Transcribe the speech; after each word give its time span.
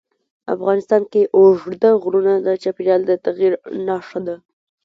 افغانستان 0.55 1.01
کې 1.11 1.21
اوږده 1.37 1.91
غرونه 2.03 2.33
د 2.45 2.47
چاپېریال 2.63 3.01
د 3.05 3.11
تغیر 3.25 3.53
نښه 3.85 4.19
ده. 4.27 4.35